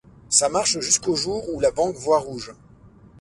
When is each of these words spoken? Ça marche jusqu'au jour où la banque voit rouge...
Ça 0.29 0.49
marche 0.49 0.79
jusqu'au 0.79 1.15
jour 1.15 1.47
où 1.53 1.59
la 1.59 1.69
banque 1.69 1.95
voit 1.97 2.17
rouge... 2.17 2.53